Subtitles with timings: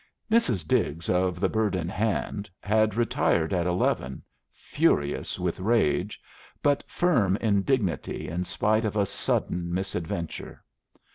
[0.31, 0.67] Mrs.
[0.67, 6.19] Diggs of the Bird in Hand had retired at eleven, furious with rage,
[6.63, 10.63] but firm in dignity in spite of a sudden misadventure.